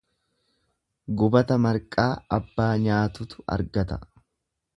Gubata 1.21 1.57
marqaa 1.65 2.09
abbaa 2.39 2.71
nyaatutu 2.87 3.47
arga. 3.59 4.01